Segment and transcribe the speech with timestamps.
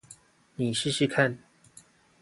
[0.55, 1.37] 你試試看